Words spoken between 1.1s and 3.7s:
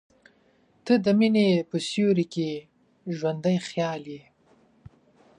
مینې په سیوري کې ژوندی